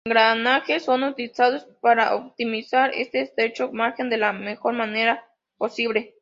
Engranajes 0.03 0.83
son 0.83 1.03
utilizados 1.03 1.67
para 1.79 2.15
optimizar 2.15 2.89
este 2.95 3.21
estrecho 3.21 3.71
margen 3.71 4.09
de 4.09 4.17
la 4.17 4.33
mejor 4.33 4.73
manera 4.73 5.27
posible. 5.59 6.15